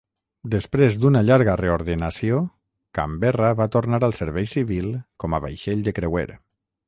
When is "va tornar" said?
3.61-4.01